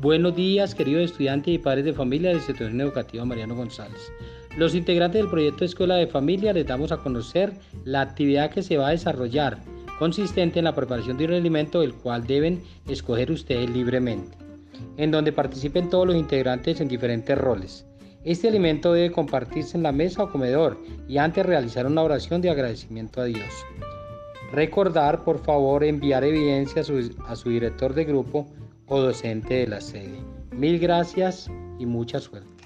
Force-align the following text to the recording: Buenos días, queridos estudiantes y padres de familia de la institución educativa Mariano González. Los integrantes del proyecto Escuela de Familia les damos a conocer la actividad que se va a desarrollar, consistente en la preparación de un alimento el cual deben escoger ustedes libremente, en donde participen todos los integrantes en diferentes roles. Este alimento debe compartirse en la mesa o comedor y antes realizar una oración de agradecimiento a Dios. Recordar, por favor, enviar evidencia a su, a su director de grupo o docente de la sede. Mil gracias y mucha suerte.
Buenos 0.00 0.36
días, 0.36 0.76
queridos 0.76 1.10
estudiantes 1.10 1.52
y 1.52 1.58
padres 1.58 1.84
de 1.84 1.92
familia 1.92 2.28
de 2.28 2.34
la 2.36 2.40
institución 2.40 2.80
educativa 2.80 3.24
Mariano 3.24 3.56
González. 3.56 4.12
Los 4.56 4.76
integrantes 4.76 5.20
del 5.20 5.28
proyecto 5.28 5.64
Escuela 5.64 5.96
de 5.96 6.06
Familia 6.06 6.52
les 6.52 6.68
damos 6.68 6.92
a 6.92 6.98
conocer 6.98 7.54
la 7.82 8.02
actividad 8.02 8.52
que 8.52 8.62
se 8.62 8.76
va 8.76 8.86
a 8.86 8.92
desarrollar, 8.92 9.58
consistente 9.98 10.60
en 10.60 10.66
la 10.66 10.74
preparación 10.76 11.18
de 11.18 11.24
un 11.24 11.32
alimento 11.32 11.82
el 11.82 11.94
cual 11.94 12.28
deben 12.28 12.62
escoger 12.86 13.32
ustedes 13.32 13.68
libremente, 13.70 14.38
en 14.98 15.10
donde 15.10 15.32
participen 15.32 15.90
todos 15.90 16.06
los 16.06 16.14
integrantes 16.14 16.80
en 16.80 16.86
diferentes 16.86 17.36
roles. 17.36 17.84
Este 18.22 18.46
alimento 18.46 18.92
debe 18.92 19.10
compartirse 19.10 19.76
en 19.76 19.82
la 19.82 19.90
mesa 19.90 20.22
o 20.22 20.30
comedor 20.30 20.78
y 21.08 21.18
antes 21.18 21.44
realizar 21.44 21.86
una 21.86 22.04
oración 22.04 22.40
de 22.40 22.50
agradecimiento 22.50 23.20
a 23.20 23.24
Dios. 23.24 23.50
Recordar, 24.52 25.24
por 25.24 25.40
favor, 25.40 25.82
enviar 25.82 26.22
evidencia 26.22 26.82
a 26.82 26.84
su, 26.84 27.10
a 27.26 27.34
su 27.34 27.50
director 27.50 27.94
de 27.94 28.04
grupo 28.04 28.46
o 28.88 29.00
docente 29.00 29.54
de 29.54 29.66
la 29.66 29.80
sede. 29.80 30.18
Mil 30.52 30.78
gracias 30.78 31.50
y 31.78 31.86
mucha 31.86 32.20
suerte. 32.20 32.57